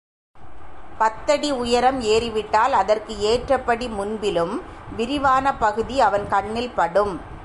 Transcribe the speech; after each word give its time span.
பத்தடி 0.97 1.51
உயரம் 1.51 1.99
ஏறிவிட்டால் 2.01 2.73
அதற்கு 2.81 3.13
ஏற்றபடி 3.19 3.87
முன்பிலும் 3.89 4.55
விரிவான 4.95 5.53
பகுதி 5.55 5.99
அவன் 5.99 6.25
கண்ணில் 6.29 6.75
படும். 6.75 7.13